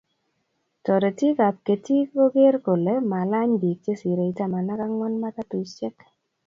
[0.85, 5.95] Toretiikab ketiik koger kole malany biik chesirei taman ak ang'wan matatusyek.